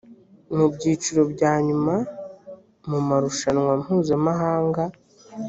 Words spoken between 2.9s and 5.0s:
marushanwa mpuzamahanga